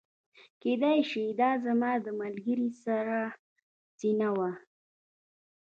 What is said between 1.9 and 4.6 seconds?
د ملګري سړه سینه وه